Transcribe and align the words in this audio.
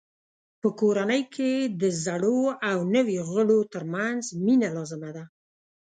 په 0.61 0.67
کورنۍ 0.79 1.21
کې 1.33 1.51
د 1.81 1.83
زړو 2.03 2.39
او 2.69 2.77
نویو 2.95 3.23
غړو 3.31 3.59
ترمنځ 3.73 4.21
مینه 4.45 4.69
لازمه 4.75 5.09
ده. 5.15 5.23